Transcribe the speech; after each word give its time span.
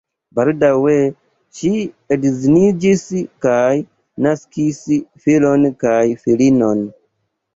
Baldaŭe 0.37 0.93
ŝi 1.57 1.69
edziniĝis 2.15 3.03
kaj 3.45 3.75
naskis 4.27 4.81
filon 5.27 5.67
kaj 5.85 6.01
filinon. 6.25 6.83